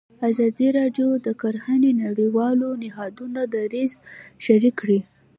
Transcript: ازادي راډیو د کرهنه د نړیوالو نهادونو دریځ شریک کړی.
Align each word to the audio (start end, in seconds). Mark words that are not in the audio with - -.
ازادي 0.29 0.67
راډیو 0.79 1.09
د 1.25 1.27
کرهنه 1.41 1.89
د 1.93 1.97
نړیوالو 2.03 2.69
نهادونو 2.83 3.41
دریځ 3.53 3.93
شریک 4.45 4.73
کړی. 4.81 4.99